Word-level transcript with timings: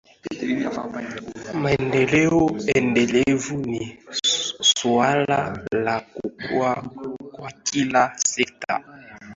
maendeleo 1.63 2.39
endelevu 2.77 3.55
ni 3.71 3.83
suala 4.69 5.39
la 5.85 5.95
kukua 6.13 6.73
kwa 7.33 7.51
kila 7.65 8.03
sekta 8.29 8.75